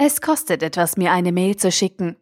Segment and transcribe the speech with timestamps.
[0.00, 2.16] Es kostet etwas, mir eine Mail zu schicken.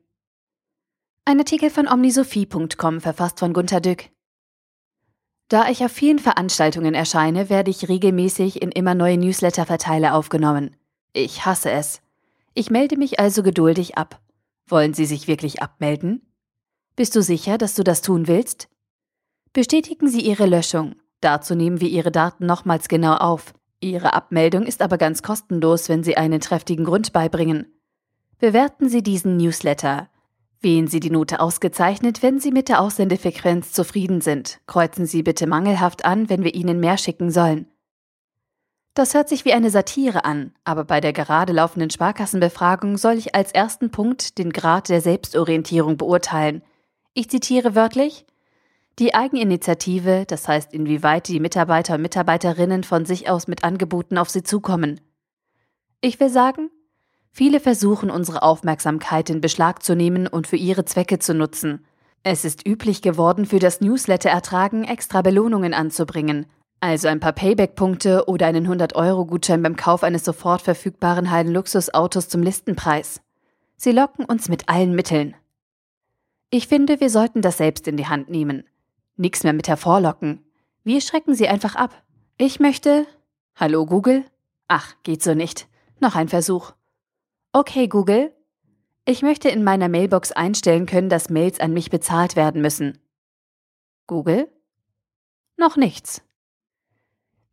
[1.27, 4.09] Ein Artikel von omnisophie.com verfasst von Gunter Dück.
[5.49, 10.75] Da ich auf vielen Veranstaltungen erscheine, werde ich regelmäßig in immer neue Newsletter-Verteiler aufgenommen.
[11.13, 12.01] Ich hasse es.
[12.55, 14.21] Ich melde mich also geduldig ab.
[14.67, 16.27] Wollen Sie sich wirklich abmelden?
[16.97, 18.69] Bist du sicher, dass du das tun willst?
[19.53, 20.97] Bestätigen Sie Ihre Löschung.
[21.21, 23.53] Dazu nehmen wir Ihre Daten nochmals genau auf.
[23.81, 27.67] Ihre Abmeldung ist aber ganz kostenlos, wenn Sie einen trefftigen Grund beibringen.
[28.39, 30.11] Bewerten Sie diesen Newsletter.
[30.61, 34.61] Wählen Sie die Note ausgezeichnet, wenn Sie mit der Aussendefrequenz zufrieden sind.
[34.67, 37.67] Kreuzen Sie bitte mangelhaft an, wenn wir Ihnen mehr schicken sollen.
[38.93, 43.35] Das hört sich wie eine Satire an, aber bei der gerade laufenden Sparkassenbefragung soll ich
[43.35, 46.63] als ersten Punkt den Grad der Selbstorientierung beurteilen.
[47.15, 48.27] Ich zitiere wörtlich
[48.99, 54.29] die Eigeninitiative, das heißt inwieweit die Mitarbeiter und Mitarbeiterinnen von sich aus mit Angeboten auf
[54.29, 55.01] sie zukommen.
[56.03, 56.71] Ich will sagen,
[57.37, 61.85] viele versuchen unsere Aufmerksamkeit in Beschlag zu nehmen und für ihre Zwecke zu nutzen.
[62.23, 66.47] Es ist üblich geworden, für das Newsletter-Ertragen extra Belohnungen anzubringen,
[66.81, 72.43] also ein paar Payback-Punkte oder einen 100-Euro-Gutschein beim Kauf eines sofort verfügbaren heilen Luxusautos zum
[72.43, 73.21] Listenpreis.
[73.77, 75.37] Sie locken uns mit allen Mitteln.
[76.49, 78.65] Ich finde, wir sollten das selbst in die Hand nehmen.
[79.19, 80.43] Nix mehr mit hervorlocken.
[80.85, 82.03] Wir schrecken sie einfach ab.
[82.39, 83.07] Ich möchte.
[83.57, 84.25] Hallo Google?
[84.69, 85.69] Ach, geht so nicht.
[86.01, 86.73] Noch ein Versuch.
[87.59, 88.35] Okay, Google.
[89.07, 92.99] Ich möchte in meiner Mailbox einstellen können, dass Mails an mich bezahlt werden müssen.
[94.07, 94.53] Google?
[95.57, 96.21] Noch nichts.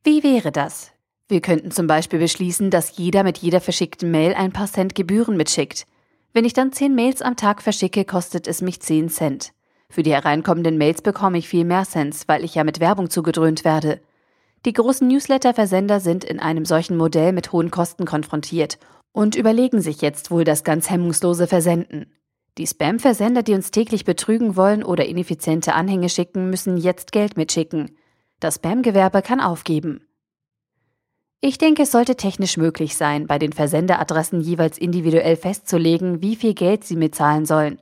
[0.04, 0.92] Wie wäre das?
[1.30, 5.38] Wir könnten zum Beispiel beschließen, dass jeder mit jeder verschickten Mail ein paar Cent Gebühren
[5.38, 5.86] mitschickt.
[6.34, 9.54] Wenn ich dann zehn Mails am Tag verschicke, kostet es mich zehn Cent.
[9.90, 13.64] Für die hereinkommenden Mails bekomme ich viel mehr Cents, weil ich ja mit Werbung zugedröhnt
[13.64, 14.02] werde.
[14.66, 18.78] Die großen Newsletter-Versender sind in einem solchen Modell mit hohen Kosten konfrontiert
[19.14, 22.12] und überlegen sich jetzt wohl das ganz hemmungslose Versenden.
[22.58, 27.98] Die Spam-Versender, die uns täglich betrügen wollen oder ineffiziente Anhänge schicken, müssen jetzt Geld mitschicken.
[28.40, 30.06] Das Spam-Gewerbe kann aufgeben.
[31.40, 36.54] Ich denke, es sollte technisch möglich sein, bei den Versenderadressen jeweils individuell festzulegen, wie viel
[36.54, 37.80] Geld sie mitzahlen sollen.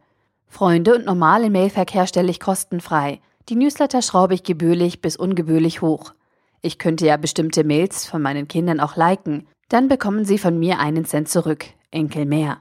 [0.47, 3.21] Freunde und normalen Mailverkehr stelle ich kostenfrei.
[3.49, 6.13] Die Newsletter schraube ich gebührlich bis ungebührlich hoch.
[6.61, 9.47] Ich könnte ja bestimmte Mails von meinen Kindern auch liken.
[9.71, 11.63] Dann bekommen sie von mir einen Cent zurück.
[11.91, 12.59] Enkel mehr.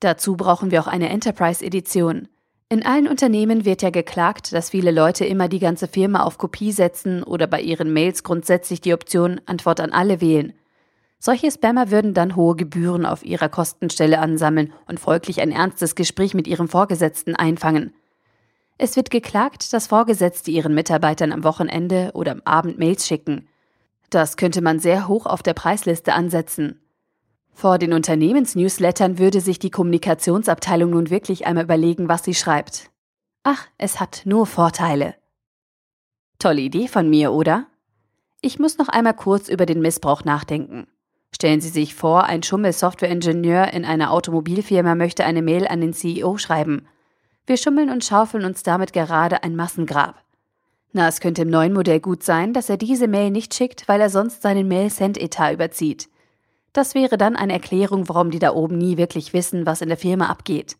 [0.00, 2.28] Dazu brauchen wir auch eine Enterprise-Edition.
[2.68, 6.72] In allen Unternehmen wird ja geklagt, dass viele Leute immer die ganze Firma auf Kopie
[6.72, 10.52] setzen oder bei ihren Mails grundsätzlich die Option Antwort an alle wählen.
[11.18, 16.34] Solche Spammer würden dann hohe Gebühren auf ihrer Kostenstelle ansammeln und folglich ein ernstes Gespräch
[16.34, 17.94] mit ihrem Vorgesetzten einfangen.
[18.76, 23.48] Es wird geklagt, dass Vorgesetzte ihren Mitarbeitern am Wochenende oder am Abend Mails schicken.
[24.14, 26.80] Das könnte man sehr hoch auf der Preisliste ansetzen.
[27.52, 32.90] Vor den Unternehmensnewslettern würde sich die Kommunikationsabteilung nun wirklich einmal überlegen, was sie schreibt.
[33.42, 35.16] Ach, es hat nur Vorteile.
[36.38, 37.66] Tolle Idee von mir, oder?
[38.40, 40.86] Ich muss noch einmal kurz über den Missbrauch nachdenken.
[41.34, 46.38] Stellen Sie sich vor, ein Schummel-Software-Ingenieur in einer Automobilfirma möchte eine Mail an den CEO
[46.38, 46.86] schreiben.
[47.46, 50.23] Wir schummeln und schaufeln uns damit gerade ein Massengrab.
[50.96, 54.00] Na, es könnte im neuen Modell gut sein, dass er diese Mail nicht schickt, weil
[54.00, 56.08] er sonst seinen Mail-Send-Etat überzieht.
[56.72, 59.98] Das wäre dann eine Erklärung, warum die da oben nie wirklich wissen, was in der
[59.98, 60.76] Firma abgeht.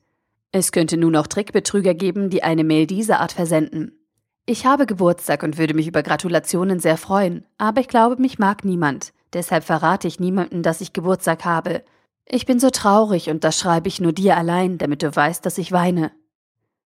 [0.52, 3.98] Es könnte nun auch Trickbetrüger geben, die eine Mail dieser Art versenden.
[4.46, 8.64] Ich habe Geburtstag und würde mich über Gratulationen sehr freuen, aber ich glaube, mich mag
[8.64, 9.12] niemand.
[9.32, 11.82] Deshalb verrate ich niemandem, dass ich Geburtstag habe.
[12.24, 15.58] Ich bin so traurig und das schreibe ich nur dir allein, damit du weißt, dass
[15.58, 16.12] ich weine.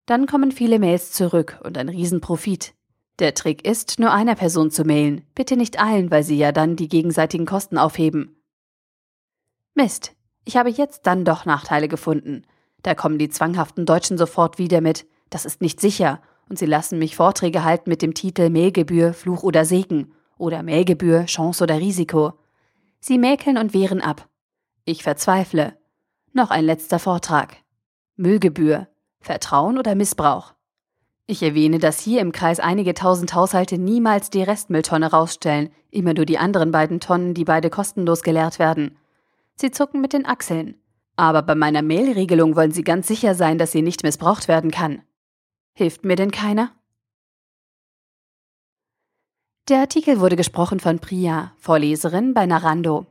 [0.05, 2.73] Dann kommen viele Mails zurück und ein Riesenprofit.
[3.19, 5.23] Der Trick ist, nur einer Person zu mailen.
[5.33, 8.41] Bitte nicht allen, weil sie ja dann die gegenseitigen Kosten aufheben.
[9.73, 10.13] Mist.
[10.45, 12.43] Ich habe jetzt dann doch Nachteile gefunden.
[12.83, 15.05] Da kommen die zwanghaften Deutschen sofort wieder mit.
[15.29, 16.21] Das ist nicht sicher.
[16.47, 21.25] Und sie lassen mich Vorträge halten mit dem Titel Mailgebühr, Fluch oder Segen oder Mähgebühr,
[21.25, 22.33] Chance oder Risiko.
[22.99, 24.29] Sie mäkeln und wehren ab.
[24.85, 25.77] Ich verzweifle.
[26.33, 27.57] Noch ein letzter Vortrag.
[28.15, 28.87] Müllgebühr,
[29.19, 30.53] Vertrauen oder Missbrauch.
[31.29, 36.25] Ich erwähne, dass hier im Kreis einige tausend Haushalte niemals die Restmülltonne rausstellen, immer nur
[36.25, 38.97] die anderen beiden Tonnen, die beide kostenlos geleert werden.
[39.55, 40.79] Sie zucken mit den Achseln.
[41.17, 45.01] Aber bei meiner Mailregelung wollen sie ganz sicher sein, dass sie nicht missbraucht werden kann.
[45.73, 46.71] Hilft mir denn keiner?
[49.67, 53.05] Der Artikel wurde gesprochen von Priya, Vorleserin bei Narando.